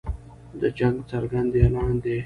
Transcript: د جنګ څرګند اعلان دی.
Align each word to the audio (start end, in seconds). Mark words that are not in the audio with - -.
د 0.61 0.61
جنګ 0.77 0.95
څرګند 1.09 1.51
اعلان 1.61 1.93
دی. 2.03 2.17